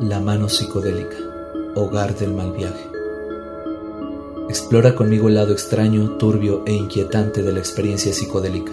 La 0.00 0.20
mano 0.20 0.50
psicodélica, 0.50 1.16
hogar 1.74 2.14
del 2.14 2.34
mal 2.34 2.52
viaje. 2.52 2.86
Explora 4.50 4.94
conmigo 4.94 5.28
el 5.28 5.36
lado 5.36 5.54
extraño, 5.54 6.18
turbio 6.18 6.62
e 6.66 6.74
inquietante 6.74 7.42
de 7.42 7.50
la 7.50 7.60
experiencia 7.60 8.12
psicodélica, 8.12 8.72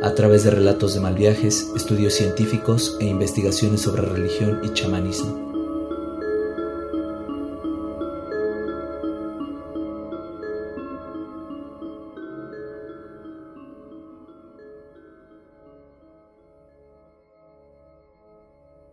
a 0.00 0.14
través 0.14 0.44
de 0.44 0.52
relatos 0.52 0.94
de 0.94 1.00
mal 1.00 1.16
viajes, 1.16 1.72
estudios 1.74 2.14
científicos 2.14 2.96
e 3.00 3.06
investigaciones 3.06 3.80
sobre 3.80 4.02
religión 4.02 4.60
y 4.62 4.72
chamanismo. 4.72 5.49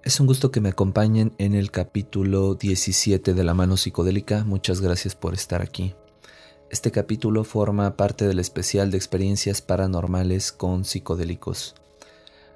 Es 0.07 0.21
un 0.21 0.27
gusto 0.27 0.51
que 0.51 0.61
me 0.61 0.69
acompañen 0.69 1.33
en 1.37 1.53
el 1.53 1.69
capítulo 1.69 2.55
17 2.55 3.33
de 3.33 3.43
La 3.43 3.53
mano 3.53 3.75
psicodélica. 3.75 4.45
Muchas 4.45 4.79
gracias 4.79 5.15
por 5.15 5.33
estar 5.33 5.61
aquí. 5.61 5.95
Este 6.69 6.91
capítulo 6.91 7.43
forma 7.43 7.97
parte 7.97 8.25
del 8.25 8.39
especial 8.39 8.89
de 8.89 8.95
experiencias 8.95 9.61
paranormales 9.61 10.53
con 10.53 10.85
psicodélicos. 10.85 11.75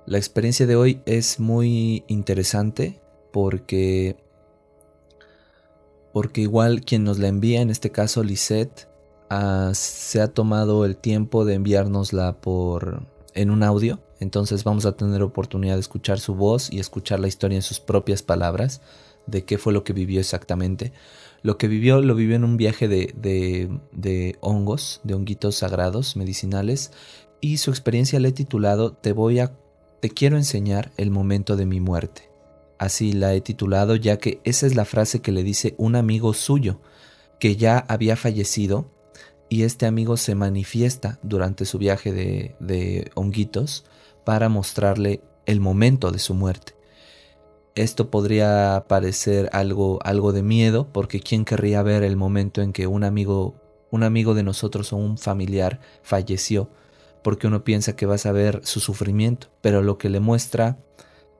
La 0.05 0.17
experiencia 0.17 0.65
de 0.65 0.77
hoy 0.77 1.01
es 1.05 1.41
muy 1.41 2.05
interesante 2.07 3.01
porque 3.33 4.15
porque 6.13 6.39
igual 6.39 6.85
quien 6.85 7.03
nos 7.03 7.19
la 7.19 7.27
envía, 7.27 7.59
en 7.59 7.69
este 7.69 7.91
caso 7.91 8.23
Lisette, 8.23 8.87
ah, 9.29 9.71
se 9.73 10.21
ha 10.21 10.29
tomado 10.29 10.85
el 10.85 10.95
tiempo 10.95 11.43
de 11.43 11.55
enviárnosla 11.55 12.39
por 12.39 13.10
en 13.33 13.51
un 13.51 13.63
audio 13.63 13.99
entonces 14.21 14.63
vamos 14.63 14.85
a 14.85 14.95
tener 14.95 15.23
oportunidad 15.23 15.73
de 15.73 15.81
escuchar 15.81 16.19
su 16.19 16.35
voz 16.35 16.71
y 16.71 16.79
escuchar 16.79 17.19
la 17.19 17.27
historia 17.27 17.55
en 17.55 17.63
sus 17.63 17.79
propias 17.79 18.21
palabras 18.21 18.81
de 19.25 19.45
qué 19.45 19.57
fue 19.57 19.73
lo 19.73 19.83
que 19.83 19.93
vivió 19.93 20.19
exactamente. 20.19 20.93
Lo 21.41 21.57
que 21.57 21.67
vivió 21.67 22.01
lo 22.01 22.13
vivió 22.13 22.35
en 22.35 22.43
un 22.43 22.55
viaje 22.55 22.87
de, 22.87 23.11
de, 23.91 24.37
hongos, 24.41 25.01
de 25.03 25.15
honguitos 25.15 25.55
sagrados 25.55 26.15
medicinales 26.15 26.91
y 27.41 27.57
su 27.57 27.71
experiencia 27.71 28.19
le 28.19 28.29
he 28.29 28.31
titulado 28.31 28.93
Te 28.93 29.11
voy 29.11 29.39
a 29.39 29.57
te 30.01 30.11
quiero 30.11 30.37
enseñar 30.37 30.91
el 30.97 31.09
momento 31.09 31.55
de 31.55 31.65
mi 31.65 31.79
muerte. 31.79 32.29
Así 32.77 33.13
la 33.13 33.33
he 33.33 33.41
titulado 33.41 33.95
ya 33.95 34.17
que 34.17 34.39
esa 34.43 34.67
es 34.67 34.75
la 34.75 34.85
frase 34.85 35.21
que 35.21 35.31
le 35.31 35.43
dice 35.43 35.73
un 35.77 35.95
amigo 35.95 36.33
suyo 36.33 36.79
que 37.39 37.55
ya 37.55 37.79
había 37.87 38.15
fallecido 38.15 38.85
y 39.51 39.63
este 39.63 39.85
amigo 39.85 40.15
se 40.15 40.33
manifiesta 40.33 41.19
durante 41.23 41.65
su 41.65 41.77
viaje 41.77 42.13
de, 42.13 42.55
de 42.61 43.11
honguitos 43.15 43.83
para 44.23 44.47
mostrarle 44.47 45.19
el 45.45 45.59
momento 45.59 46.09
de 46.13 46.19
su 46.19 46.33
muerte. 46.33 46.73
Esto 47.75 48.09
podría 48.09 48.85
parecer 48.87 49.49
algo, 49.51 49.99
algo 50.03 50.31
de 50.31 50.41
miedo, 50.41 50.87
porque 50.93 51.19
¿quién 51.19 51.43
querría 51.43 51.83
ver 51.83 52.03
el 52.03 52.15
momento 52.15 52.61
en 52.61 52.71
que 52.71 52.87
un 52.87 53.03
amigo, 53.03 53.55
un 53.91 54.03
amigo 54.03 54.35
de 54.35 54.43
nosotros 54.43 54.93
o 54.93 54.95
un 54.95 55.17
familiar 55.17 55.81
falleció? 56.01 56.69
Porque 57.21 57.47
uno 57.47 57.65
piensa 57.65 57.97
que 57.97 58.05
vas 58.05 58.25
a 58.25 58.31
ver 58.31 58.61
su 58.63 58.79
sufrimiento, 58.79 59.47
pero 59.59 59.81
lo 59.81 59.97
que 59.97 60.07
le 60.07 60.21
muestra 60.21 60.77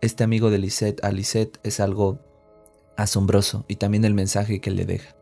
este 0.02 0.26
amigo 0.26 0.52
de 0.52 0.58
Lisette 0.58 1.02
a 1.02 1.14
Lisette 1.14 1.59
es 1.64 1.80
algo 1.80 2.20
asombroso 2.98 3.64
y 3.70 3.78
también 3.78 4.04
el 4.04 4.14
mensaje 4.14 4.59
que 4.59 4.72
le 4.72 4.84
deja. 4.84 5.16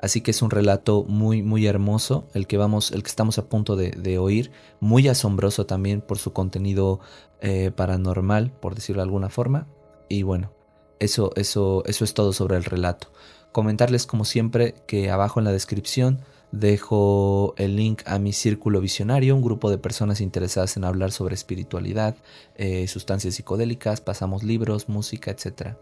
Así 0.00 0.22
que 0.22 0.30
es 0.30 0.40
un 0.40 0.50
relato 0.50 1.04
muy, 1.04 1.42
muy 1.42 1.66
hermoso, 1.66 2.26
el 2.32 2.46
que 2.46 2.56
vamos, 2.56 2.90
el 2.90 3.02
que 3.02 3.10
estamos 3.10 3.38
a 3.38 3.48
punto 3.50 3.76
de, 3.76 4.18
oír, 4.18 4.50
muy 4.80 5.06
asombroso 5.08 5.66
también 5.66 6.00
por 6.00 6.18
su 6.18 6.32
contenido 6.32 7.00
eh, 7.42 7.70
paranormal, 7.70 8.50
por 8.50 8.74
decirlo 8.74 9.00
de 9.02 9.04
alguna 9.04 9.28
forma. 9.28 9.66
Y 10.08 10.22
bueno, 10.22 10.52
eso, 11.00 11.32
eso, 11.36 11.82
eso 11.84 12.04
es 12.04 12.14
todo 12.14 12.32
sobre 12.32 12.56
el 12.56 12.64
relato. 12.64 13.12
Comentarles 13.52 14.06
como 14.06 14.24
siempre 14.24 14.74
que 14.86 15.10
abajo 15.10 15.38
en 15.38 15.44
la 15.44 15.52
descripción 15.52 16.20
dejo 16.50 17.54
el 17.58 17.76
link 17.76 18.02
a 18.06 18.18
mi 18.18 18.32
círculo 18.32 18.80
visionario, 18.80 19.36
un 19.36 19.42
grupo 19.42 19.70
de 19.70 19.76
personas 19.76 20.22
interesadas 20.22 20.78
en 20.78 20.84
hablar 20.84 21.12
sobre 21.12 21.34
espiritualidad, 21.34 22.16
eh, 22.54 22.88
sustancias 22.88 23.34
psicodélicas, 23.34 24.00
pasamos 24.00 24.44
libros, 24.44 24.88
música, 24.88 25.30
etcétera. 25.30 25.78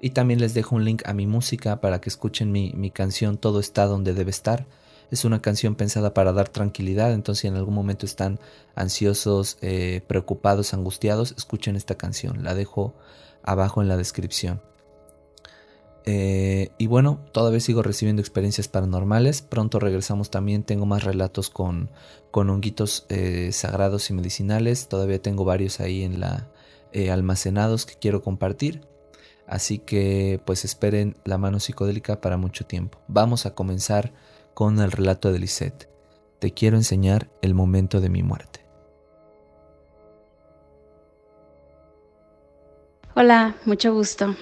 Y 0.00 0.10
también 0.10 0.40
les 0.40 0.54
dejo 0.54 0.76
un 0.76 0.84
link 0.84 1.02
a 1.06 1.12
mi 1.12 1.26
música 1.26 1.80
para 1.80 2.00
que 2.00 2.08
escuchen 2.08 2.50
mi, 2.50 2.90
canción 2.90 3.36
Todo 3.36 3.60
está 3.60 3.86
donde 3.86 4.14
debe 4.14 4.30
estar. 4.30 4.66
Es 5.10 5.24
una 5.24 5.42
canción 5.42 5.74
pensada 5.74 6.14
para 6.14 6.32
dar 6.32 6.48
tranquilidad, 6.48 7.12
entonces 7.12 7.42
si 7.42 7.48
en 7.48 7.56
algún 7.56 7.74
momento 7.74 8.06
están 8.06 8.38
ansiosos, 8.76 9.58
eh, 9.60 10.02
preocupados, 10.06 10.72
angustiados, 10.72 11.34
escuchen 11.36 11.74
esta 11.74 11.96
canción. 11.96 12.44
La 12.44 12.54
dejo 12.54 12.94
abajo 13.42 13.82
en 13.82 13.88
la 13.88 13.96
descripción. 13.96 14.62
Eh, 16.06 16.70
y 16.78 16.86
bueno, 16.86 17.20
todavía 17.32 17.60
sigo 17.60 17.82
recibiendo 17.82 18.22
experiencias 18.22 18.68
paranormales. 18.68 19.42
Pronto 19.42 19.80
regresamos 19.80 20.30
también. 20.30 20.62
Tengo 20.62 20.86
más 20.86 21.02
relatos 21.04 21.50
con, 21.50 21.90
con 22.30 22.48
honguitos 22.48 23.04
eh, 23.08 23.50
sagrados 23.52 24.08
y 24.10 24.14
medicinales. 24.14 24.88
Todavía 24.88 25.20
tengo 25.20 25.44
varios 25.44 25.80
ahí 25.80 26.04
en 26.04 26.20
la 26.20 26.48
almacenados 26.92 27.84
que 27.84 27.94
quiero 28.00 28.22
compartir. 28.22 28.89
Así 29.50 29.80
que 29.80 30.40
pues 30.44 30.64
esperen 30.64 31.16
la 31.24 31.36
mano 31.36 31.58
psicodélica 31.58 32.20
para 32.20 32.36
mucho 32.36 32.66
tiempo. 32.66 33.00
Vamos 33.08 33.46
a 33.46 33.54
comenzar 33.56 34.12
con 34.54 34.78
el 34.78 34.92
relato 34.92 35.32
de 35.32 35.40
Lisette. 35.40 35.88
Te 36.38 36.52
quiero 36.52 36.76
enseñar 36.76 37.28
el 37.42 37.52
momento 37.52 38.00
de 38.00 38.10
mi 38.10 38.22
muerte. 38.22 38.60
Hola, 43.16 43.56
mucho 43.64 43.92
gusto. 43.92 44.36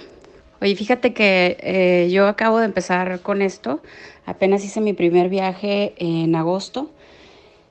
Oye, 0.61 0.77
fíjate 0.77 1.15
que 1.15 1.57
eh, 1.61 2.11
yo 2.11 2.29
acabo 2.29 2.59
de 2.59 2.67
empezar 2.67 3.21
con 3.21 3.41
esto. 3.41 3.81
Apenas 4.27 4.63
hice 4.63 4.83
mi 4.83 4.93
primer 4.93 5.31
viaje 5.31 5.95
en 5.97 6.35
agosto. 6.35 6.91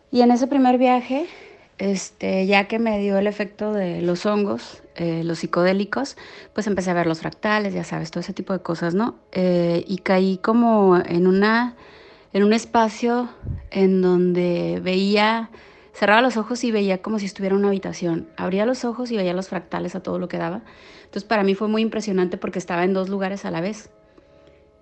Y 0.09 0.21
en 0.21 0.31
ese 0.31 0.47
primer 0.47 0.79
viaje 0.79 1.27
este, 1.77 2.45
ya 2.47 2.67
que 2.67 2.79
me 2.79 2.99
dio 2.99 3.17
el 3.17 3.27
efecto 3.27 3.71
de 3.71 4.01
los 4.01 4.25
hongos, 4.25 4.81
eh, 4.95 5.23
los 5.23 5.39
psicodélicos, 5.39 6.17
pues 6.53 6.65
empecé 6.67 6.89
a 6.89 6.93
ver 6.93 7.05
los 7.05 7.19
fractales, 7.19 7.73
ya 7.73 7.83
sabes, 7.83 8.09
todo 8.09 8.21
ese 8.21 8.33
tipo 8.33 8.53
de 8.53 8.59
cosas, 8.59 8.95
¿no? 8.95 9.15
Eh, 9.31 9.85
y 9.87 9.99
caí 9.99 10.39
como 10.39 10.97
en, 10.97 11.27
una, 11.27 11.75
en 12.33 12.43
un 12.43 12.53
espacio 12.53 13.29
en 13.69 14.01
donde 14.01 14.79
veía, 14.81 15.51
cerraba 15.93 16.21
los 16.21 16.35
ojos 16.37 16.63
y 16.63 16.71
veía 16.71 17.01
como 17.01 17.19
si 17.19 17.25
estuviera 17.25 17.53
en 17.53 17.59
una 17.59 17.67
habitación. 17.67 18.27
Abría 18.37 18.65
los 18.65 18.83
ojos 18.83 19.11
y 19.11 19.17
veía 19.17 19.33
los 19.33 19.49
fractales 19.49 19.95
a 19.95 20.01
todo 20.01 20.17
lo 20.17 20.27
que 20.27 20.37
daba. 20.37 20.63
Entonces 20.99 21.25
para 21.25 21.43
mí 21.43 21.53
fue 21.53 21.67
muy 21.67 21.83
impresionante 21.83 22.37
porque 22.37 22.59
estaba 22.59 22.83
en 22.83 22.93
dos 22.93 23.07
lugares 23.09 23.45
a 23.45 23.51
la 23.51 23.61
vez. 23.61 23.91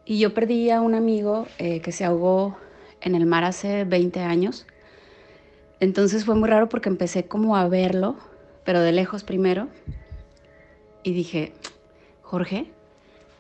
Y 0.06 0.20
yo 0.20 0.34
perdí 0.34 0.70
a 0.70 0.82
un 0.82 0.96
amigo 0.96 1.48
eh, 1.58 1.82
que 1.82 1.92
se 1.92 2.06
ahogó 2.06 2.56
en 3.02 3.16
el 3.16 3.26
mar 3.26 3.44
hace 3.44 3.84
20 3.84 4.22
años 4.22 4.66
entonces 5.80 6.26
fue 6.26 6.36
muy 6.36 6.50
raro 6.50 6.70
porque 6.70 6.90
empecé 6.90 7.26
como 7.26 7.58
a 7.58 7.68
verlo, 7.68 8.16
pero 8.64 8.82
de 8.82 8.92
lejos 8.92 9.24
primero. 9.24 9.68
Y 11.04 11.14
dije, 11.14 11.54
Jorge, 12.22 12.72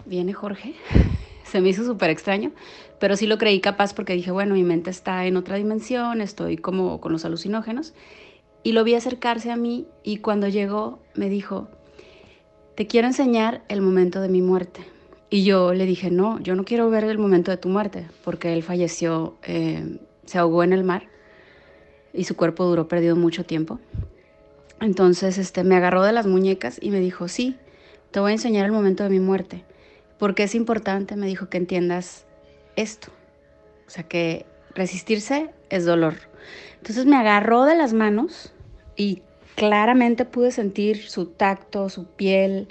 viene 0.05 0.33
Jorge. 0.33 0.75
Se 1.43 1.61
me 1.61 1.69
hizo 1.69 1.85
súper 1.85 2.09
extraño, 2.09 2.51
pero 2.99 3.15
sí 3.15 3.27
lo 3.27 3.37
creí 3.37 3.61
capaz 3.61 3.93
porque 3.93 4.13
dije, 4.13 4.31
bueno, 4.31 4.55
mi 4.55 4.63
mente 4.63 4.89
está 4.89 5.25
en 5.25 5.37
otra 5.37 5.57
dimensión, 5.57 6.21
estoy 6.21 6.57
como 6.57 6.99
con 6.99 7.11
los 7.11 7.23
alucinógenos. 7.23 7.93
Y 8.63 8.71
lo 8.71 8.83
vi 8.83 8.95
acercarse 8.95 9.51
a 9.51 9.55
mí 9.55 9.87
y 10.03 10.17
cuando 10.17 10.47
llegó 10.47 10.99
me 11.13 11.29
dijo, 11.29 11.69
te 12.75 12.87
quiero 12.87 13.07
enseñar 13.07 13.63
el 13.69 13.81
momento 13.81 14.21
de 14.21 14.29
mi 14.29 14.41
muerte. 14.41 14.81
Y 15.29 15.43
yo 15.43 15.73
le 15.73 15.85
dije, 15.85 16.09
no, 16.11 16.39
yo 16.39 16.55
no 16.55 16.65
quiero 16.65 16.89
ver 16.89 17.03
el 17.05 17.19
momento 17.19 17.51
de 17.51 17.57
tu 17.57 17.69
muerte, 17.69 18.07
porque 18.23 18.53
él 18.53 18.63
falleció, 18.63 19.37
eh, 19.43 19.99
se 20.25 20.39
ahogó 20.39 20.63
en 20.63 20.73
el 20.73 20.83
mar 20.83 21.07
y 22.15 22.23
su 22.25 22.35
cuerpo 22.35 22.65
duró 22.65 22.87
perdido 22.87 23.15
mucho 23.15 23.45
tiempo. 23.45 23.79
Entonces 24.81 25.37
este, 25.37 25.63
me 25.63 25.75
agarró 25.75 26.03
de 26.03 26.11
las 26.11 26.27
muñecas 26.27 26.77
y 26.81 26.91
me 26.91 26.99
dijo, 26.99 27.27
sí, 27.27 27.57
te 28.11 28.19
voy 28.19 28.31
a 28.31 28.35
enseñar 28.35 28.65
el 28.65 28.71
momento 28.71 29.03
de 29.03 29.09
mi 29.09 29.19
muerte, 29.19 29.63
porque 30.17 30.43
es 30.43 30.55
importante, 30.55 31.15
me 31.15 31.27
dijo, 31.27 31.49
que 31.49 31.57
entiendas 31.57 32.25
esto. 32.75 33.09
O 33.87 33.89
sea, 33.89 34.03
que 34.03 34.45
resistirse 34.73 35.49
es 35.69 35.85
dolor. 35.85 36.15
Entonces 36.77 37.05
me 37.05 37.15
agarró 37.15 37.63
de 37.65 37.75
las 37.75 37.93
manos 37.93 38.53
y 38.95 39.21
claramente 39.55 40.25
pude 40.25 40.51
sentir 40.51 41.09
su 41.09 41.27
tacto, 41.27 41.89
su 41.89 42.05
piel. 42.05 42.67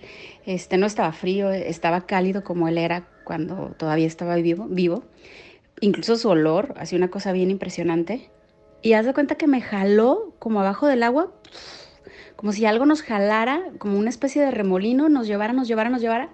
Este 0.47 0.77
no 0.77 0.87
estaba 0.87 1.13
frío, 1.13 1.51
estaba 1.51 2.07
cálido 2.07 2.45
como 2.45 2.69
él 2.69 2.79
era 2.79 3.09
cuando 3.25 3.75
todavía 3.79 4.07
estaba 4.07 4.37
vivo, 4.37 4.67
vivo. 4.69 5.05
Incluso 5.81 6.17
su 6.17 6.29
olor, 6.29 6.75
hacía 6.77 6.99
una 6.99 7.11
cosa 7.11 7.33
bien 7.33 7.51
impresionante. 7.51 8.31
Y 8.85 8.93
haz 8.93 9.07
de 9.07 9.15
cuenta 9.15 9.37
que 9.37 9.47
me 9.47 9.63
jaló 9.63 10.35
como 10.39 10.61
abajo 10.61 10.87
del 10.87 11.05
agua, 11.05 11.33
como 12.37 12.53
si 12.53 12.67
algo 12.67 12.85
nos 12.85 13.01
jalara, 13.01 13.63
como 13.79 13.99
una 13.99 14.11
especie 14.11 14.43
de 14.43 14.51
remolino, 14.51 15.09
nos 15.09 15.27
llevara, 15.27 15.55
nos 15.55 15.67
llevara, 15.67 15.89
nos 15.89 16.03
llevara. 16.03 16.29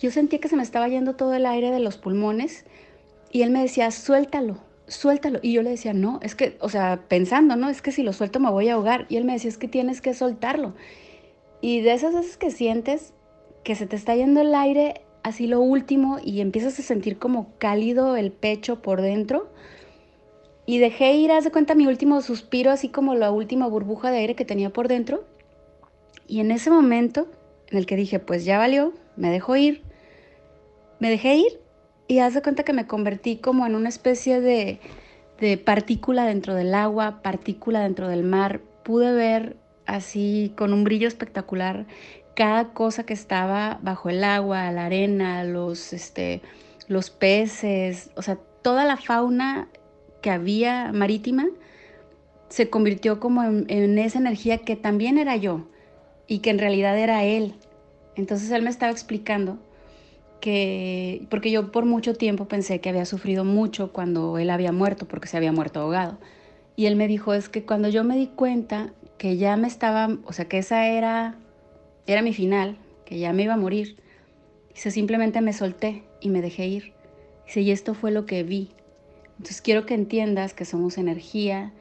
Yo 0.00 0.10
sentía 0.10 0.40
que 0.40 0.48
se 0.48 0.56
me 0.56 0.64
estaba 0.64 0.88
yendo 0.88 1.14
todo 1.14 1.34
el 1.34 1.46
aire 1.46 1.70
de 1.70 1.78
los 1.78 1.96
pulmones 1.96 2.64
y 3.30 3.42
él 3.42 3.50
me 3.50 3.62
decía, 3.62 3.92
suéltalo, 3.92 4.58
suéltalo. 4.88 5.38
Y 5.40 5.52
yo 5.52 5.62
le 5.62 5.70
decía, 5.70 5.94
no, 5.94 6.18
es 6.20 6.34
que, 6.34 6.56
o 6.58 6.68
sea, 6.68 7.04
pensando, 7.06 7.54
¿no? 7.54 7.68
Es 7.68 7.80
que 7.80 7.92
si 7.92 8.02
lo 8.02 8.12
suelto 8.12 8.40
me 8.40 8.50
voy 8.50 8.70
a 8.70 8.74
ahogar. 8.74 9.06
Y 9.08 9.16
él 9.16 9.24
me 9.24 9.34
decía, 9.34 9.50
es 9.50 9.56
que 9.56 9.68
tienes 9.68 10.00
que 10.00 10.14
soltarlo. 10.14 10.74
Y 11.60 11.80
de 11.82 11.92
esas 11.92 12.12
veces 12.12 12.36
que 12.36 12.50
sientes 12.50 13.12
que 13.62 13.76
se 13.76 13.86
te 13.86 13.94
está 13.94 14.16
yendo 14.16 14.40
el 14.40 14.52
aire 14.56 15.02
así 15.22 15.46
lo 15.46 15.60
último 15.60 16.18
y 16.20 16.40
empiezas 16.40 16.76
a 16.80 16.82
sentir 16.82 17.18
como 17.20 17.52
cálido 17.58 18.16
el 18.16 18.32
pecho 18.32 18.82
por 18.82 19.00
dentro. 19.00 19.48
Y 20.66 20.78
dejé 20.78 21.12
ir, 21.14 21.30
haz 21.32 21.44
de 21.44 21.50
cuenta, 21.50 21.74
mi 21.74 21.86
último 21.86 22.22
suspiro, 22.22 22.70
así 22.70 22.88
como 22.88 23.14
la 23.14 23.30
última 23.30 23.66
burbuja 23.66 24.10
de 24.10 24.18
aire 24.18 24.34
que 24.34 24.44
tenía 24.44 24.70
por 24.70 24.88
dentro. 24.88 25.24
Y 26.26 26.40
en 26.40 26.50
ese 26.50 26.70
momento 26.70 27.26
en 27.68 27.78
el 27.78 27.86
que 27.86 27.96
dije, 27.96 28.18
pues 28.18 28.44
ya 28.44 28.58
valió, 28.58 28.92
me 29.16 29.30
dejo 29.30 29.56
ir, 29.56 29.82
me 31.00 31.10
dejé 31.10 31.36
ir 31.36 31.60
y 32.08 32.20
haz 32.20 32.34
de 32.34 32.42
cuenta 32.42 32.62
que 32.62 32.72
me 32.72 32.86
convertí 32.86 33.36
como 33.36 33.66
en 33.66 33.74
una 33.74 33.88
especie 33.88 34.40
de, 34.40 34.80
de 35.40 35.58
partícula 35.58 36.24
dentro 36.24 36.54
del 36.54 36.74
agua, 36.74 37.20
partícula 37.22 37.80
dentro 37.80 38.08
del 38.08 38.22
mar. 38.22 38.60
Pude 38.84 39.12
ver 39.12 39.56
así 39.86 40.52
con 40.56 40.72
un 40.72 40.84
brillo 40.84 41.08
espectacular 41.08 41.86
cada 42.34 42.72
cosa 42.72 43.04
que 43.04 43.14
estaba 43.14 43.78
bajo 43.82 44.08
el 44.08 44.24
agua, 44.24 44.70
la 44.72 44.86
arena, 44.86 45.44
los, 45.44 45.92
este, 45.92 46.42
los 46.88 47.10
peces, 47.10 48.10
o 48.16 48.22
sea, 48.22 48.38
toda 48.62 48.84
la 48.84 48.96
fauna 48.96 49.68
que 50.24 50.30
había 50.30 50.90
marítima 50.94 51.48
se 52.48 52.70
convirtió 52.70 53.20
como 53.20 53.44
en, 53.44 53.98
esa 53.98 54.18
energía 54.18 54.56
que 54.56 54.74
también 54.74 55.18
era 55.18 55.36
yo 55.36 55.66
y 56.26 56.38
que 56.38 56.48
en 56.48 56.58
realidad 56.58 56.98
era 56.98 57.24
él. 57.24 57.52
Entonces 58.16 58.50
él 58.50 58.62
me 58.62 58.70
estaba 58.70 58.90
explicando 58.90 59.58
que, 60.40 61.26
porque 61.28 61.50
yo 61.50 61.70
por 61.70 61.84
mucho 61.84 62.14
tiempo 62.14 62.48
pensé 62.48 62.80
que 62.80 62.88
había 62.88 63.04
sufrido 63.04 63.44
mucho 63.44 63.92
cuando 63.92 64.38
él 64.38 64.48
había 64.48 64.72
muerto, 64.72 65.06
porque 65.06 65.28
se 65.28 65.36
había 65.36 65.52
muerto 65.52 65.80
ahogado. 65.80 66.16
Y 66.74 66.86
él 66.86 66.96
me 66.96 67.06
dijo, 67.06 67.34
es 67.34 67.50
que 67.50 67.66
cuando 67.66 67.90
yo 67.90 68.02
me 68.02 68.16
di 68.16 68.28
cuenta 68.28 68.94
que 69.18 69.36
ya 69.36 69.58
me 69.58 69.68
estaba, 69.68 70.08
o 70.24 70.32
sea, 70.32 70.46
que 70.46 70.56
esa 70.56 70.86
era 70.86 71.36
era 72.06 72.22
mi 72.22 72.32
final, 72.32 72.78
que 73.04 73.18
ya 73.18 73.34
me 73.34 73.42
iba 73.42 73.52
a 73.52 73.58
morir. 73.58 73.98
Dice, 74.72 74.90
simplemente 74.90 75.42
me 75.42 75.52
solté 75.52 76.02
y 76.22 76.30
me 76.30 76.40
dejé 76.40 76.66
ir. 76.66 76.94
Dice, 77.44 77.60
y 77.60 77.72
esto 77.72 77.92
fue 77.92 78.10
lo 78.10 78.24
que 78.24 78.42
vi. 78.42 78.70
Entonces 79.38 79.60
quiero 79.60 79.86
que 79.86 79.94
entiendas 79.94 80.54
que 80.54 80.64
somos 80.64 80.98
energía, 80.98 81.72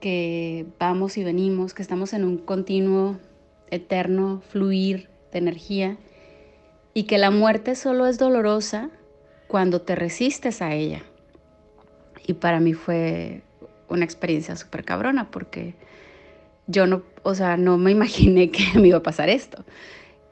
que 0.00 0.66
vamos 0.78 1.18
y 1.18 1.24
venimos, 1.24 1.74
que 1.74 1.82
estamos 1.82 2.12
en 2.12 2.24
un 2.24 2.38
continuo, 2.38 3.18
eterno 3.70 4.42
fluir 4.48 5.08
de 5.32 5.38
energía 5.38 5.96
y 6.94 7.04
que 7.04 7.18
la 7.18 7.30
muerte 7.30 7.76
solo 7.76 8.06
es 8.06 8.18
dolorosa 8.18 8.90
cuando 9.46 9.80
te 9.80 9.94
resistes 9.94 10.62
a 10.62 10.74
ella. 10.74 11.02
Y 12.26 12.34
para 12.34 12.60
mí 12.60 12.74
fue 12.74 13.42
una 13.88 14.04
experiencia 14.04 14.56
súper 14.56 14.84
cabrona 14.84 15.30
porque 15.30 15.74
yo 16.66 16.86
no, 16.86 17.02
o 17.22 17.34
sea, 17.34 17.56
no 17.56 17.78
me 17.78 17.90
imaginé 17.92 18.50
que 18.50 18.78
me 18.78 18.88
iba 18.88 18.98
a 18.98 19.02
pasar 19.02 19.28
esto. 19.28 19.64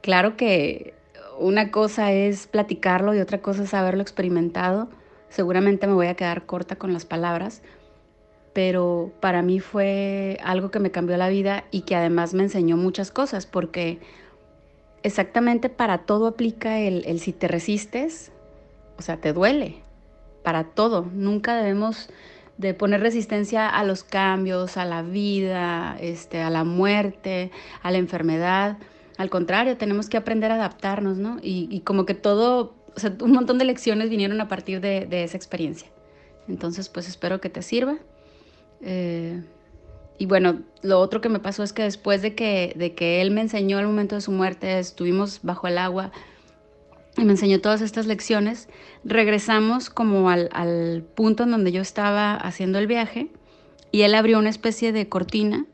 Claro 0.00 0.36
que 0.36 0.94
una 1.38 1.70
cosa 1.70 2.12
es 2.12 2.46
platicarlo 2.46 3.14
y 3.14 3.20
otra 3.20 3.38
cosa 3.38 3.64
es 3.64 3.74
haberlo 3.74 4.02
experimentado. 4.02 4.88
Seguramente 5.28 5.86
me 5.86 5.94
voy 5.94 6.06
a 6.06 6.14
quedar 6.14 6.46
corta 6.46 6.76
con 6.76 6.92
las 6.92 7.04
palabras, 7.04 7.62
pero 8.52 9.12
para 9.20 9.42
mí 9.42 9.60
fue 9.60 10.38
algo 10.42 10.70
que 10.70 10.80
me 10.80 10.90
cambió 10.90 11.16
la 11.16 11.28
vida 11.28 11.64
y 11.70 11.82
que 11.82 11.96
además 11.96 12.34
me 12.34 12.44
enseñó 12.44 12.76
muchas 12.76 13.10
cosas, 13.10 13.46
porque 13.46 14.00
exactamente 15.02 15.68
para 15.68 15.98
todo 15.98 16.26
aplica 16.26 16.78
el, 16.78 17.04
el 17.06 17.20
si 17.20 17.32
te 17.32 17.48
resistes, 17.48 18.32
o 18.98 19.02
sea, 19.02 19.18
te 19.18 19.32
duele, 19.32 19.82
para 20.42 20.64
todo. 20.64 21.06
Nunca 21.12 21.56
debemos 21.56 22.08
de 22.58 22.74
poner 22.74 23.00
resistencia 23.00 23.68
a 23.68 23.84
los 23.84 24.02
cambios, 24.04 24.76
a 24.76 24.84
la 24.84 25.02
vida, 25.02 25.96
este, 26.00 26.42
a 26.42 26.50
la 26.50 26.64
muerte, 26.64 27.52
a 27.82 27.90
la 27.90 27.98
enfermedad. 27.98 28.78
Al 29.16 29.30
contrario, 29.30 29.76
tenemos 29.76 30.08
que 30.08 30.16
aprender 30.16 30.50
a 30.50 30.56
adaptarnos, 30.56 31.16
¿no? 31.16 31.38
Y, 31.40 31.80
como 31.80 32.04
que 32.04 32.14
todo, 32.14 32.74
o 32.98 33.00
sea, 33.00 33.16
un 33.20 33.30
montón 33.30 33.58
de 33.58 33.64
lecciones 33.64 34.10
vinieron 34.10 34.40
a 34.40 34.48
partir 34.48 34.80
de, 34.80 35.06
esa 35.22 35.36
experiencia. 35.36 35.88
Entonces, 36.48 36.88
pues 36.88 37.08
espero 37.08 37.40
que 37.40 37.48
te 37.48 37.62
sirva. 37.62 37.98
Eh, 38.82 39.40
y 40.18 40.26
bueno, 40.26 40.62
lo 40.82 40.98
otro 40.98 41.20
que 41.20 41.28
me 41.28 41.38
pasó 41.38 41.62
es 41.62 41.72
que 41.72 41.84
después 41.84 42.22
de 42.22 42.34
que, 42.34 42.74
de 42.76 42.94
que 42.94 43.22
él 43.22 43.30
me 43.30 43.40
enseñó 43.40 43.78
el 43.78 43.86
momento 43.86 44.16
de 44.16 44.20
su 44.20 44.32
muerte, 44.32 44.80
estuvimos 44.80 45.40
bajo 45.42 45.68
el 45.68 45.78
agua, 45.78 46.10
y 47.16 47.24
me 47.24 47.32
enseñó 47.32 47.60
todas 47.60 47.80
estas 47.80 48.06
lecciones, 48.06 48.68
regresamos 49.04 49.90
como 49.90 50.30
al, 50.30 51.04
punto 51.14 51.42
en 51.42 51.50
donde 51.50 51.72
yo 51.72 51.82
estaba 51.82 52.34
haciendo 52.34 52.78
el 52.78 52.86
viaje 52.86 53.28
y 53.90 54.02
él 54.02 54.14
abrió 54.14 54.38
una 54.38 54.50
especie 54.50 54.92
de 54.92 55.08
cortina 55.08 55.66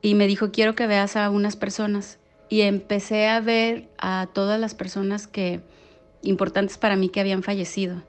y 0.00 0.14
me 0.14 0.26
dijo, 0.26 0.52
quiero 0.52 0.74
que 0.74 0.86
veas 0.86 1.16
a 1.16 1.30
unas 1.30 1.56
personas. 1.56 2.18
Y 2.48 2.60
empecé 2.60 3.26
a 3.26 3.40
ver 3.40 3.88
a 3.98 4.28
todas 4.32 4.60
las 4.60 4.74
personas 4.74 5.26
que 5.26 5.60
importantes 6.28 6.78
para 6.78 6.96
mí 6.96 7.08
que 7.08 7.20
habían 7.20 7.42
fallecido. 7.42 8.02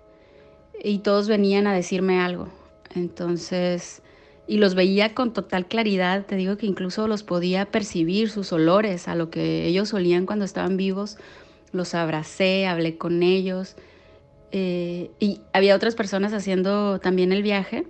Y 0.83 0.99
todos 0.99 1.27
venían 1.27 1.67
a 1.67 1.73
decirme 1.73 2.19
algo. 2.19 2.49
Entonces, 2.95 4.01
y 4.47 4.57
los 4.57 4.75
veía 4.75 5.13
con 5.13 5.33
total 5.33 5.67
claridad, 5.67 6.25
te 6.25 6.35
digo 6.35 6.57
que 6.57 6.65
incluso 6.65 7.07
los 7.07 7.23
podía 7.23 7.65
percibir, 7.65 8.29
sus 8.29 8.51
olores, 8.53 9.07
a 9.07 9.15
lo 9.15 9.29
que 9.29 9.65
ellos 9.65 9.93
olían 9.93 10.25
cuando 10.25 10.45
estaban 10.45 10.77
vivos 10.77 11.17
los 11.71 11.93
abracé, 11.93 12.67
hablé 12.67 12.97
con 12.97 13.23
ellos. 13.23 13.75
Eh, 14.51 15.11
y 15.19 15.41
había 15.53 15.75
otras 15.75 15.95
personas 15.95 16.33
haciendo 16.33 16.99
también 16.99 17.31
el 17.33 17.43
viaje 17.43 17.85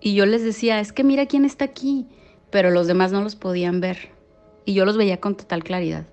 y 0.00 0.14
yo 0.14 0.26
les 0.26 0.42
decía, 0.42 0.80
es 0.80 0.92
que 0.92 1.04
mira 1.04 1.26
quién 1.26 1.44
está 1.44 1.64
aquí, 1.64 2.06
pero 2.50 2.70
los 2.70 2.88
demás 2.88 3.12
no 3.12 3.22
los 3.22 3.36
podían 3.36 3.80
ver 3.80 4.10
y 4.64 4.74
yo 4.74 4.84
los 4.84 4.96
veía 4.96 5.20
con 5.20 5.36
total 5.36 5.62
claridad. 5.62 6.06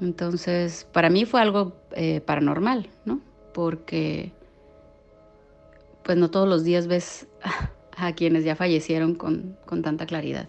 Entonces, 0.00 0.86
para 0.92 1.10
mí 1.10 1.24
fue 1.24 1.40
algo 1.40 1.76
eh, 1.92 2.20
paranormal, 2.20 2.88
¿no? 3.04 3.20
Porque, 3.52 4.32
pues 6.04 6.16
no 6.16 6.30
todos 6.30 6.48
los 6.48 6.64
días 6.64 6.86
ves 6.86 7.26
a, 7.96 8.12
quienes 8.12 8.44
ya 8.44 8.56
fallecieron 8.56 9.14
con 9.14 9.82
tanta 9.82 10.06
claridad. 10.06 10.48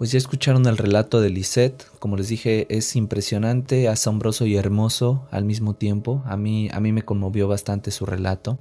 Pues 0.00 0.12
ya 0.12 0.16
escucharon 0.16 0.64
el 0.64 0.78
relato 0.78 1.20
de 1.20 1.28
Lisette, 1.28 1.84
como 1.98 2.16
les 2.16 2.28
dije, 2.28 2.66
es 2.70 2.96
impresionante, 2.96 3.86
asombroso 3.86 4.46
y 4.46 4.56
hermoso 4.56 5.28
al 5.30 5.44
mismo 5.44 5.74
tiempo. 5.74 6.22
A 6.24 6.38
mí, 6.38 6.70
a 6.72 6.80
mí 6.80 6.90
me 6.90 7.02
conmovió 7.02 7.48
bastante 7.48 7.90
su 7.90 8.06
relato. 8.06 8.58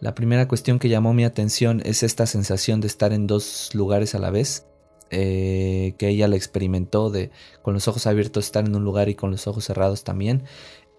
La 0.00 0.14
primera 0.14 0.46
cuestión 0.46 0.78
que 0.78 0.88
llamó 0.88 1.12
mi 1.12 1.24
atención 1.24 1.82
es 1.84 2.02
esta 2.02 2.26
sensación 2.26 2.80
de 2.80 2.86
estar 2.86 3.12
en 3.12 3.26
dos 3.26 3.74
lugares 3.74 4.14
a 4.14 4.18
la 4.18 4.30
vez, 4.30 4.64
eh, 5.10 5.94
que 5.98 6.08
ella 6.08 6.28
la 6.28 6.36
experimentó 6.36 7.10
de 7.10 7.30
con 7.62 7.74
los 7.74 7.88
ojos 7.88 8.06
abiertos 8.06 8.44
estar 8.44 8.64
en 8.66 8.76
un 8.76 8.84
lugar 8.84 9.08
y 9.08 9.14
con 9.14 9.30
los 9.30 9.46
ojos 9.46 9.64
cerrados 9.64 10.04
también. 10.04 10.44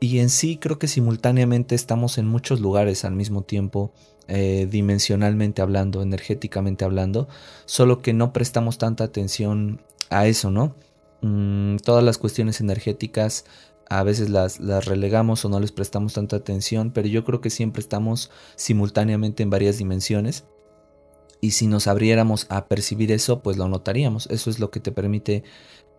Y 0.02 0.20
en 0.20 0.30
sí 0.30 0.58
creo 0.58 0.80
que 0.80 0.88
simultáneamente 0.88 1.76
estamos 1.76 2.18
en 2.18 2.28
muchos 2.28 2.60
lugares 2.60 3.06
al 3.06 3.16
mismo 3.16 3.44
tiempo 3.44 3.94
eh, 4.28 4.68
dimensionalmente 4.70 5.62
hablando, 5.62 6.02
energéticamente 6.02 6.86
hablando, 6.86 7.28
solo 7.66 8.02
que 8.02 8.14
no 8.14 8.34
prestamos 8.34 8.78
tanta 8.78 9.04
atención 9.04 9.82
a 10.10 10.28
eso, 10.28 10.52
¿no? 10.52 10.76
Mm, 11.22 11.78
todas 11.78 12.04
las 12.04 12.18
cuestiones 12.18 12.62
energéticas 12.62 13.46
a 13.90 14.04
veces 14.04 14.30
las, 14.30 14.60
las, 14.60 14.86
relegamos 14.86 15.44
o 15.44 15.50
no 15.50 15.60
les 15.60 15.72
prestamos 15.72 16.14
tanta 16.14 16.36
atención, 16.36 16.92
pero 16.92 17.08
yo 17.08 17.26
creo 17.26 17.42
que 17.42 17.50
siempre 17.50 17.82
estamos 17.82 18.32
simultáneamente 18.56 19.44
en 19.44 19.50
varias 19.50 19.78
dimensiones. 19.78 20.46
Y 21.42 21.52
si 21.52 21.68
nos 21.68 21.88
abriéramos 21.88 22.46
a 22.50 22.68
percibir 22.68 23.12
eso, 23.12 23.42
pues 23.42 23.58
lo 23.58 23.68
notaríamos. 23.68 24.28
Eso 24.28 24.50
es 24.50 24.60
lo 24.60 24.72
que 24.72 24.80
te 24.80 24.92
permite 24.92 25.44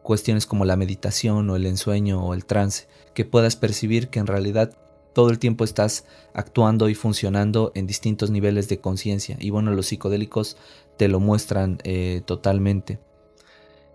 cuestiones 0.02 0.46
como 0.46 0.64
la 0.64 0.76
meditación 0.76 1.48
o 1.50 1.56
el 1.56 1.66
ensueño 1.66 2.24
o 2.24 2.34
el 2.34 2.44
trance, 2.44 2.88
que 3.14 3.24
puedas 3.24 3.56
percibir 3.56 4.08
que 4.08 4.18
en 4.18 4.26
realidad 4.26 4.76
todo 5.12 5.30
el 5.30 5.38
tiempo 5.38 5.64
estás 5.64 6.04
actuando 6.34 6.88
y 6.88 6.94
funcionando 6.94 7.72
en 7.74 7.86
distintos 7.86 8.30
niveles 8.30 8.68
de 8.68 8.80
conciencia. 8.80 9.36
Y 9.40 9.50
bueno, 9.50 9.72
los 9.72 9.86
psicodélicos 9.86 10.56
te 10.96 11.08
lo 11.08 11.20
muestran 11.20 11.78
eh, 11.84 12.22
totalmente. 12.24 13.00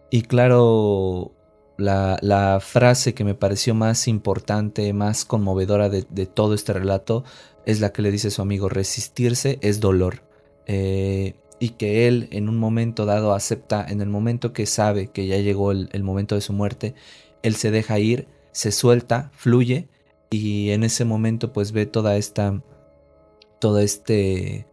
Y 0.09 0.23
claro, 0.23 1.31
la, 1.77 2.59
frase 2.61 3.13
que 3.13 3.23
me 3.23 3.35
pareció 3.35 3.73
más 3.73 4.07
importante, 4.07 4.91
más 4.93 5.25
conmovedora 5.25 5.89
de, 5.89 6.25
todo 6.25 6.53
este 6.53 6.73
relato, 6.73 7.23
es 7.65 7.79
la 7.79 7.91
que 7.91 8.01
le 8.01 8.11
dice 8.11 8.31
su 8.31 8.41
amigo, 8.41 8.69
resistirse 8.69 9.59
es 9.61 9.79
dolor. 9.79 10.23
Eh, 10.67 11.35
y 11.59 11.69
que 11.69 12.07
él 12.07 12.27
en 12.31 12.49
un 12.49 12.57
momento 12.57 13.05
dado 13.05 13.33
acepta, 13.33 13.85
en 13.87 14.01
el 14.01 14.09
momento 14.09 14.51
que 14.51 14.65
sabe 14.65 15.07
que 15.07 15.25
ya 15.25 15.37
llegó 15.37 15.71
el 15.71 16.03
momento 16.03 16.35
de 16.35 16.41
su 16.41 16.51
muerte, 16.51 16.95
él 17.43 17.55
se 17.55 17.71
deja 17.71 17.97
ir, 17.99 18.27
se 18.51 18.71
suelta, 18.71 19.31
fluye 19.33 19.87
y 20.29 20.71
en 20.71 20.83
ese 20.83 21.05
momento 21.05 21.53
pues 21.53 21.71
ve 21.71 21.85
toda 21.85 22.17
esta 22.17 22.61
todo 23.59 23.79
este 23.79 24.67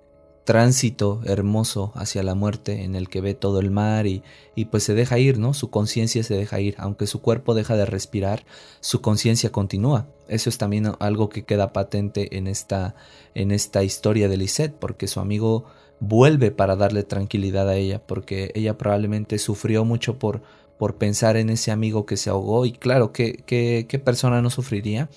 tránsito 0.45 1.21
hermoso 1.25 1.93
hacia 1.95 2.23
la 2.23 2.35
muerte 2.35 2.83
en 2.85 2.97
el 2.97 3.09
que 3.09 3.21
ve 3.21 3.35
todo 3.35 3.61
el 3.61 3.71
mar 3.71 4.07
y, 4.07 4.23
y 4.55 4.67
pues 4.67 4.83
se 4.83 4.95
deja 4.95 5.19
ir, 5.19 5.39
¿no? 5.39 5.55
Su 5.55 5.71
conciencia 5.71 6.23
se 6.23 6.35
deja 6.35 6.61
ir, 6.61 6.75
aunque 6.79 7.07
su 7.07 7.21
cuerpo 7.21 7.55
deja 7.55 7.77
de 7.77 7.87
respirar, 7.87 8.45
su 8.81 9.01
conciencia 9.01 9.53
continúa. 9.53 10.07
Eso 10.29 10.51
es 10.51 10.59
también 10.59 10.93
algo 10.99 11.29
que 11.29 11.45
queda 11.45 11.73
patente 11.73 12.37
en 12.37 12.47
esta, 12.47 12.95
en 13.35 13.51
esta 13.53 13.85
historia 13.85 14.29
de 14.29 14.37
Lisette, 14.37 14.75
porque 14.75 15.07
su 15.07 15.21
amigo 15.21 15.65
vuelve 16.01 16.51
para 16.51 16.75
darle 16.75 17.05
tranquilidad 17.05 17.69
a 17.69 17.77
ella, 17.77 18.03
porque 18.05 18.51
ella 18.55 18.77
probablemente 18.77 19.39
sufrió 19.39 19.85
mucho 19.85 20.19
por, 20.19 20.43
por 20.77 20.97
pensar 20.97 21.37
en 21.37 21.49
ese 21.49 21.71
amigo 21.71 22.07
que 22.07 22.17
se 22.17 22.29
ahogó 22.29 22.67
y 22.67 22.73
claro, 22.73 23.13
¿qué, 23.13 23.45
qué, 23.47 23.99
persona 24.01 24.43
no 24.43 24.51
sufriría 24.51 25.09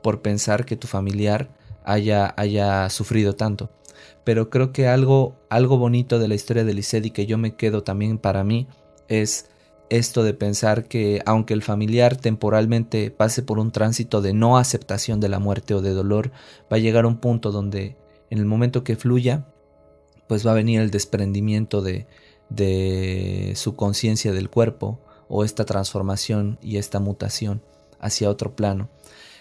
por 0.00 0.22
pensar 0.22 0.64
que 0.64 0.76
tu 0.76 0.86
familiar 0.86 1.48
haya, 1.84 2.34
haya 2.36 2.88
sufrido 2.88 3.34
tanto? 3.34 3.68
Pero 4.24 4.50
creo 4.50 4.72
que 4.72 4.88
algo, 4.88 5.36
algo 5.48 5.78
bonito 5.78 6.18
de 6.18 6.28
la 6.28 6.34
historia 6.34 6.64
de 6.64 6.74
Lisset 6.74 7.06
y 7.06 7.10
que 7.10 7.26
yo 7.26 7.38
me 7.38 7.54
quedo 7.54 7.82
también 7.82 8.18
para 8.18 8.44
mí 8.44 8.66
es 9.08 9.50
esto 9.90 10.22
de 10.22 10.34
pensar 10.34 10.84
que 10.84 11.22
aunque 11.24 11.54
el 11.54 11.62
familiar 11.62 12.16
temporalmente 12.16 13.10
pase 13.10 13.42
por 13.42 13.58
un 13.58 13.72
tránsito 13.72 14.20
de 14.20 14.34
no 14.34 14.58
aceptación 14.58 15.20
de 15.20 15.28
la 15.28 15.38
muerte 15.38 15.74
o 15.74 15.80
de 15.80 15.90
dolor, 15.90 16.30
va 16.70 16.76
a 16.76 16.80
llegar 16.80 17.04
a 17.04 17.08
un 17.08 17.18
punto 17.18 17.52
donde 17.52 17.96
en 18.30 18.38
el 18.38 18.44
momento 18.44 18.84
que 18.84 18.96
fluya, 18.96 19.46
pues 20.26 20.46
va 20.46 20.50
a 20.52 20.54
venir 20.54 20.80
el 20.80 20.90
desprendimiento 20.90 21.80
de, 21.80 22.06
de 22.50 23.54
su 23.56 23.76
conciencia 23.76 24.32
del 24.32 24.50
cuerpo 24.50 25.00
o 25.28 25.44
esta 25.44 25.64
transformación 25.64 26.58
y 26.62 26.76
esta 26.76 27.00
mutación 27.00 27.62
hacia 28.00 28.30
otro 28.30 28.54
plano. 28.54 28.90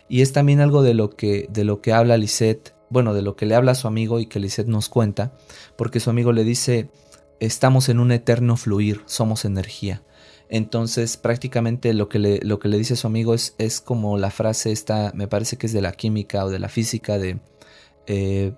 Y 0.10 0.22
es 0.22 0.32
también 0.32 0.62
algo 0.62 0.84
de 0.84 0.94
lo 0.94 1.10
que, 1.10 1.48
de 1.50 1.66
lo 1.66 1.82
que 1.82 1.92
habla 1.92 2.18
Lisette, 2.18 2.74
bueno, 2.90 3.14
de 3.14 3.22
lo 3.22 3.36
que 3.36 3.46
le 3.46 3.56
habla 3.56 3.72
a 3.72 3.76
su 3.76 3.88
amigo 3.88 4.20
y 4.20 4.28
que 4.28 4.40
Lisette 4.40 4.68
nos 4.68 4.90
cuenta, 4.90 5.34
porque 5.76 6.00
su 6.00 6.10
amigo 6.10 6.32
le 6.32 6.44
dice, 6.44 6.90
estamos 7.40 7.90
en 7.90 8.00
un 8.00 8.12
eterno 8.12 8.58
fluir, 8.58 9.02
somos 9.06 9.46
energía. 9.46 10.04
Entonces 10.50 11.18
prácticamente 11.18 11.94
lo 11.94 12.08
que 12.08 12.20
le, 12.20 12.40
lo 12.42 12.60
que 12.60 12.70
le 12.70 12.78
dice 12.78 12.96
su 12.96 13.08
amigo 13.08 13.34
es, 13.34 13.56
es 13.58 13.82
como 13.82 14.18
la 14.18 14.32
frase 14.32 14.72
esta, 14.72 15.12
me 15.14 15.28
parece 15.28 15.58
que 15.58 15.68
es 15.68 15.74
de 15.74 15.82
la 15.82 15.92
química 15.92 16.46
o 16.46 16.50
de 16.50 16.60
la 16.60 16.70
física 16.70 17.18
de... 17.18 17.40
Eh, 18.08 18.54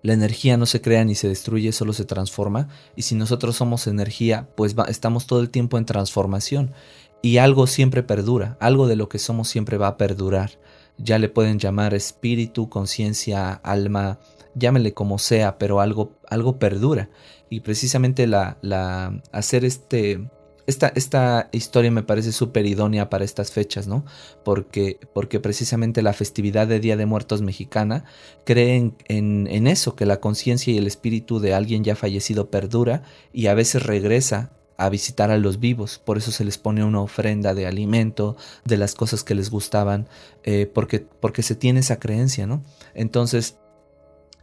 la 0.00 0.12
energía 0.12 0.56
no 0.56 0.66
se 0.66 0.80
crea 0.80 1.04
ni 1.04 1.16
se 1.16 1.28
destruye, 1.28 1.72
solo 1.72 1.92
se 1.92 2.04
transforma. 2.04 2.68
Y 2.94 3.02
si 3.02 3.16
nosotros 3.16 3.56
somos 3.56 3.88
energía, 3.88 4.48
pues 4.54 4.76
estamos 4.88 5.26
todo 5.26 5.40
el 5.40 5.50
tiempo 5.50 5.76
en 5.76 5.86
transformación. 5.86 6.72
Y 7.20 7.38
algo 7.38 7.66
siempre 7.66 8.04
perdura, 8.04 8.56
algo 8.60 8.86
de 8.86 8.94
lo 8.94 9.08
que 9.08 9.18
somos 9.18 9.48
siempre 9.48 9.76
va 9.76 9.88
a 9.88 9.96
perdurar. 9.96 10.52
Ya 10.98 11.18
le 11.18 11.28
pueden 11.28 11.58
llamar 11.58 11.94
espíritu, 11.94 12.68
conciencia, 12.68 13.52
alma, 13.52 14.18
llámele 14.54 14.94
como 14.94 15.18
sea, 15.18 15.58
pero 15.58 15.80
algo, 15.80 16.18
algo 16.28 16.58
perdura. 16.58 17.08
Y 17.50 17.60
precisamente 17.60 18.26
la, 18.26 18.58
la 18.60 19.22
hacer 19.32 19.64
este, 19.64 20.28
esta, 20.68 20.92
esta 20.94 21.48
historia 21.52 21.90
me 21.90 22.02
parece 22.02 22.30
súper 22.30 22.66
idónea 22.66 23.08
para 23.08 23.24
estas 23.24 23.52
fechas, 23.52 23.88
¿no? 23.88 24.04
Porque, 24.44 25.00
porque 25.14 25.40
precisamente 25.40 26.02
la 26.02 26.12
festividad 26.12 26.66
de 26.66 26.78
Día 26.78 26.98
de 26.98 27.06
Muertos 27.06 27.40
mexicana 27.40 28.04
cree 28.44 28.76
en, 28.76 29.48
en, 29.48 29.66
eso, 29.66 29.96
que 29.96 30.04
la 30.04 30.20
conciencia 30.20 30.70
y 30.70 30.76
el 30.76 30.86
espíritu 30.86 31.40
de 31.40 31.54
alguien 31.54 31.84
ya 31.84 31.96
fallecido 31.96 32.50
perdura 32.50 33.02
y 33.32 33.46
a 33.46 33.54
veces 33.54 33.84
regresa 33.84 34.57
a 34.78 34.88
visitar 34.88 35.30
a 35.30 35.38
los 35.38 35.58
vivos, 35.58 35.98
por 35.98 36.16
eso 36.18 36.30
se 36.30 36.44
les 36.44 36.56
pone 36.56 36.84
una 36.84 37.00
ofrenda 37.00 37.52
de 37.52 37.66
alimento, 37.66 38.36
de 38.64 38.76
las 38.76 38.94
cosas 38.94 39.24
que 39.24 39.34
les 39.34 39.50
gustaban, 39.50 40.08
eh, 40.44 40.70
porque, 40.72 41.00
porque 41.00 41.42
se 41.42 41.56
tiene 41.56 41.80
esa 41.80 41.98
creencia, 41.98 42.46
¿no? 42.46 42.62
Entonces, 42.94 43.58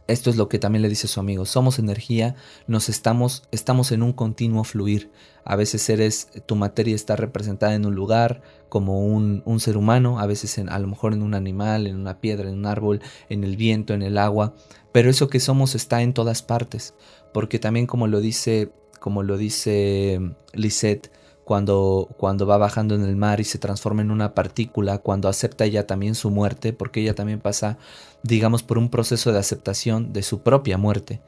esto 0.08 0.30
es 0.30 0.36
lo 0.36 0.48
que 0.48 0.58
también 0.58 0.82
le 0.82 0.90
dice 0.90 1.08
su 1.08 1.18
amigo, 1.20 1.46
somos 1.46 1.78
energía, 1.78 2.36
nos 2.66 2.88
estamos, 2.90 3.44
estamos 3.50 3.90
en 3.92 4.02
un 4.02 4.12
continuo 4.12 4.62
fluir. 4.62 5.10
A 5.44 5.56
veces 5.56 5.88
eres, 5.88 6.28
tu 6.46 6.54
materia 6.54 6.94
está 6.94 7.16
representada 7.16 7.74
en 7.74 7.86
un 7.86 7.94
lugar 7.94 8.42
como 8.68 9.00
un, 9.06 9.42
un 9.46 9.58
ser 9.58 9.76
humano, 9.76 10.20
a 10.20 10.26
veces 10.26 10.58
en, 10.58 10.68
a 10.68 10.78
lo 10.78 10.86
mejor 10.86 11.12
en 11.12 11.22
un 11.22 11.34
animal, 11.34 11.86
en 11.86 11.96
una 11.96 12.20
piedra, 12.20 12.48
en 12.48 12.58
un 12.58 12.66
árbol, 12.66 13.00
en 13.30 13.42
el 13.42 13.56
viento, 13.56 13.94
en 13.94 14.02
el 14.02 14.18
agua, 14.18 14.54
pero 14.92 15.10
eso 15.10 15.28
que 15.28 15.40
somos 15.40 15.74
está 15.74 16.02
en 16.02 16.12
todas 16.12 16.42
partes, 16.42 16.94
porque 17.32 17.58
también 17.58 17.86
como 17.86 18.06
lo 18.06 18.20
dice, 18.20 18.70
como 19.06 19.22
lo 19.22 19.36
dice 19.36 20.20
Lisette, 20.52 21.12
cuando, 21.44 22.08
cuando 22.16 22.44
va 22.44 22.58
bajando 22.58 22.96
en 22.96 23.04
el 23.04 23.14
mar 23.14 23.38
y 23.38 23.44
se 23.44 23.56
transforma 23.56 24.02
en 24.02 24.10
una 24.10 24.34
partícula, 24.34 24.98
cuando 24.98 25.28
acepta 25.28 25.64
ella 25.64 25.86
también 25.86 26.16
su 26.16 26.32
muerte, 26.32 26.72
porque 26.72 27.02
ella 27.02 27.14
también 27.14 27.38
pasa, 27.38 27.78
digamos, 28.24 28.64
por 28.64 28.78
un 28.78 28.90
proceso 28.90 29.30
de 29.30 29.38
aceptación 29.38 30.12
de 30.12 30.24
su 30.24 30.40
propia 30.40 30.76
muerte. 30.76 31.22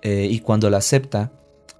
Eh, 0.00 0.28
y 0.30 0.40
cuando 0.40 0.70
la 0.70 0.78
acepta, 0.78 1.30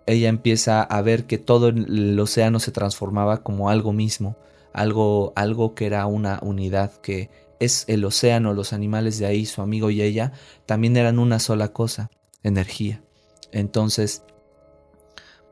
ella 0.04 0.28
empieza 0.28 0.82
a 0.82 1.00
ver 1.00 1.24
que 1.24 1.38
todo 1.38 1.68
el 1.68 2.20
océano 2.20 2.60
se 2.60 2.70
transformaba 2.70 3.42
como 3.42 3.70
algo 3.70 3.94
mismo, 3.94 4.36
algo, 4.74 5.32
algo 5.34 5.74
que 5.74 5.86
era 5.86 6.04
una 6.04 6.40
unidad, 6.42 6.92
que 7.00 7.30
es 7.58 7.86
el 7.88 8.04
océano, 8.04 8.52
los 8.52 8.74
animales 8.74 9.18
de 9.18 9.24
ahí, 9.24 9.46
su 9.46 9.62
amigo 9.62 9.88
y 9.88 10.02
ella, 10.02 10.32
también 10.66 10.94
eran 10.98 11.18
una 11.18 11.38
sola 11.38 11.68
cosa, 11.72 12.10
energía. 12.42 13.02
Entonces, 13.50 14.24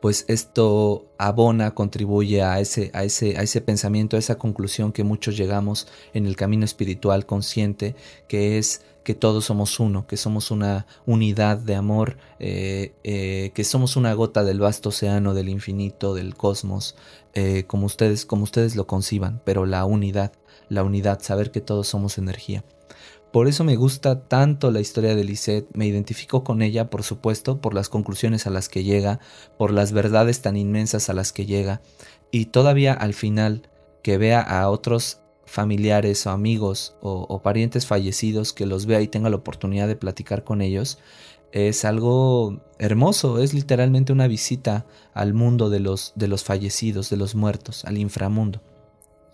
pues 0.07 0.25
esto 0.29 1.11
abona, 1.19 1.75
contribuye 1.75 2.41
a 2.41 2.61
ese, 2.61 2.93
a, 2.95 3.03
ese, 3.03 3.37
a 3.37 3.43
ese 3.43 3.61
pensamiento, 3.61 4.15
a 4.15 4.21
esa 4.21 4.39
conclusión 4.39 4.93
que 4.93 5.03
muchos 5.03 5.37
llegamos 5.37 5.89
en 6.15 6.27
el 6.27 6.37
camino 6.37 6.65
espiritual 6.65 7.27
consciente, 7.27 7.97
que 8.29 8.57
es 8.57 8.83
que 9.03 9.17
todos 9.17 9.47
somos 9.47 9.81
uno, 9.81 10.07
que 10.07 10.17
somos 10.17 10.53
una 10.53 10.87
unidad 11.07 11.59
de 11.59 11.75
amor, 11.75 12.19
eh, 12.39 12.93
eh, 13.03 13.51
que 13.53 13.65
somos 13.65 13.97
una 13.97 14.15
gota 14.15 14.45
del 14.45 14.61
vasto 14.61 14.91
océano, 14.91 15.35
del 15.35 15.49
infinito, 15.49 16.15
del 16.15 16.37
cosmos, 16.37 16.95
eh, 17.35 17.65
como, 17.67 17.87
ustedes, 17.87 18.25
como 18.25 18.45
ustedes 18.45 18.77
lo 18.77 18.87
conciban, 18.87 19.43
pero 19.45 19.67
la 19.67 19.85
unidad, 19.87 20.31
la 20.69 20.85
unidad, 20.85 21.21
saber 21.21 21.51
que 21.51 21.61
todos 21.61 21.89
somos 21.89 22.17
energía. 22.17 22.63
Por 23.37 23.49
eso 23.49 23.65
me 23.65 23.77
gusta 23.77 24.29
tanto 24.29 24.71
la 24.71 24.81
historia 24.81 25.15
de 25.15 25.23
Lisette, 25.23 25.69
me 25.75 25.85
identifico 25.87 26.43
con 26.43 26.63
ella, 26.63 26.89
por 26.89 27.03
supuesto, 27.03 27.61
por 27.61 27.75
las 27.75 27.91
conclusiones 27.91 28.47
a 28.47 28.51
las 28.51 28.71
que 28.71 28.83
llega, 28.83 29.21
por 29.59 29.75
las 29.75 29.93
verdades 29.93 30.41
tan 30.41 30.57
inmensas 30.57 31.11
a 31.11 31.13
las 31.13 31.35
que 31.35 31.45
llega, 31.45 31.83
y 32.31 32.47
todavía 32.47 32.95
al 32.95 33.13
final 33.13 33.69
que 34.03 34.17
vea 34.17 34.41
a 34.41 34.71
otros 34.71 35.21
familiares 35.45 36.27
o 36.27 36.31
amigos 36.31 36.97
o, 37.03 37.43
parientes 37.43 37.85
fallecidos, 37.85 38.55
que 38.55 38.65
los 38.65 38.87
vea 38.87 39.03
y 39.03 39.09
tenga 39.09 39.29
la 39.29 39.37
oportunidad 39.37 39.87
de 39.87 39.97
platicar 39.97 40.43
con 40.43 40.63
ellos, 40.63 40.99
es 41.53 41.85
algo 41.85 42.63
hermoso, 42.79 43.43
es 43.43 43.53
literalmente 43.53 44.15
una 44.15 44.29
visita 44.29 44.87
al 45.13 45.35
mundo 45.35 45.69
de 45.69 45.81
los, 45.81 46.15
de 46.17 46.29
los 46.29 46.43
fallecidos, 46.43 47.11
de 47.11 47.19
los 47.19 47.35
muertos, 47.35 47.85
al 47.85 47.99
inframundo. 47.99 48.63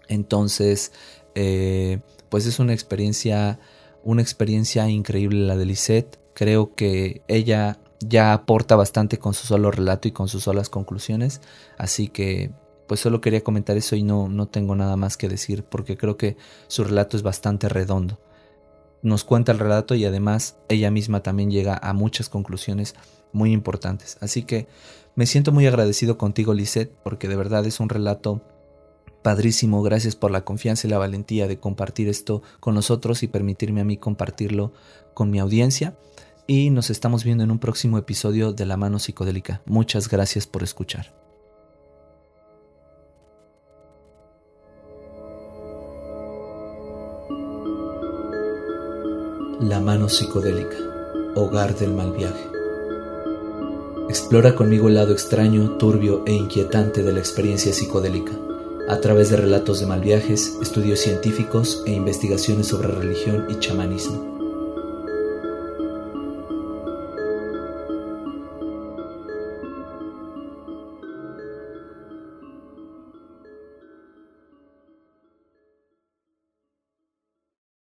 Entonces, 0.09 0.91
eh, 1.37 2.01
pues 2.31 2.47
es 2.47 2.59
una 2.59 2.73
experiencia 2.73 3.61
una 4.05 4.23
experiencia 4.23 4.89
increíble 4.89 5.47
la 5.47 5.57
de 5.57 5.67
Lisette. 5.67 6.19
Creo 6.35 6.75
que 6.75 7.23
ella 7.29 7.79
ya 8.01 8.33
aporta 8.33 8.77
bastante 8.77 9.19
con 9.19 9.35
su 9.35 9.47
solo 9.47 9.71
relato 9.71 10.09
y 10.09 10.13
con 10.13 10.29
sus 10.29 10.45
solas 10.45 10.69
conclusiones. 10.69 11.41
Así 11.79 12.09
que 12.09 12.53
pues 12.87 13.01
solo 13.01 13.21
quería 13.21 13.43
comentar 13.43 13.77
eso 13.77 13.97
y 13.97 14.03
no, 14.03 14.29
no 14.29 14.49
tengo 14.49 14.75
nada 14.75 14.97
más 14.97 15.17
que 15.17 15.29
decir 15.29 15.65
porque 15.65 15.97
creo 15.97 16.17
que 16.17 16.37
su 16.69 16.85
relato 16.85 17.17
es 17.17 17.23
bastante 17.23 17.69
redondo. 17.69 18.19
Nos 19.03 19.25
cuenta 19.25 19.53
el 19.53 19.59
relato 19.59 19.95
y 19.95 20.05
además 20.05 20.57
ella 20.69 20.91
misma 20.91 21.23
también 21.23 21.51
llega 21.51 21.77
a 21.77 21.93
muchas 21.93 22.29
conclusiones 22.29 22.95
muy 23.33 23.53
importantes. 23.53 24.19
Así 24.21 24.43
que 24.43 24.69
me 25.15 25.27
siento 25.27 25.53
muy 25.53 25.67
agradecido 25.67 26.19
contigo, 26.19 26.55
Lisette, 26.55 26.95
porque 27.03 27.29
de 27.29 27.37
verdad 27.37 27.67
es 27.67 27.81
un 27.81 27.89
relato 27.89 28.43
Padrísimo, 29.23 29.83
gracias 29.83 30.17
por 30.17 30.33
la 30.33 30.45
confianza 30.45 30.87
y 30.87 30.91
la 30.91 30.99
valentía 30.99 31.47
de 31.47 31.61
compartir 31.61 32.09
esto 32.09 32.43
con 32.59 32.75
nosotros 32.75 33.23
y 33.23 33.29
permitirme 33.29 33.81
a 33.81 33.85
mí 33.85 33.97
compartirlo 33.97 34.73
con 35.15 35.31
mi 35.31 35.39
audiencia. 35.39 35.97
Y 36.49 36.71
nos 36.71 36.91
estamos 36.91 37.23
viendo 37.23 37.45
en 37.45 37.53
un 37.53 37.61
próximo 37.61 37.99
episodio 37.99 38.53
de 38.53 38.67
La 38.67 38.77
Mano 38.77 38.99
Psicodélica. 38.99 39.63
Muchas 39.65 40.09
gracias 40.09 40.49
por 40.49 40.65
escuchar. 40.65 41.15
La 49.61 49.79
Mano 49.79 50.09
Psicodélica, 50.09 50.77
hogar 51.37 51.77
del 51.77 51.95
mal 51.95 52.13
viaje. 52.13 52.51
Explora 54.09 54.57
conmigo 54.57 54.89
el 54.89 54.97
lado 54.97 55.13
extraño, 55.13 55.79
turbio 55.79 56.25
e 56.27 56.33
inquietante 56.33 57.05
de 57.05 57.13
la 57.13 57.21
experiencia 57.21 57.73
psicodélica 57.73 58.33
a 58.93 59.01
través 59.01 59.31
de 59.31 59.39
relatos 59.39 59.81
de 59.81 59.87
mal 59.87 60.03
viajes, 60.03 60.59
estudios 60.61 61.01
científicos 61.01 61.83
e 61.87 61.93
investigaciones 61.93 62.67
sobre 62.67 62.89
religión 62.89 63.47
y 63.49 63.59
chamanismo. 63.59 64.42